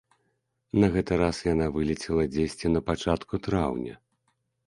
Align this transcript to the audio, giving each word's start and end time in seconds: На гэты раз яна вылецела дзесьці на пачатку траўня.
На 0.83 0.87
гэты 0.95 1.13
раз 1.23 1.41
яна 1.53 1.67
вылецела 1.75 2.25
дзесьці 2.37 2.67
на 2.75 2.81
пачатку 2.89 3.43
траўня. 3.49 3.95